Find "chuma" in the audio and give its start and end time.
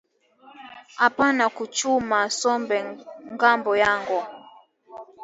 1.75-2.19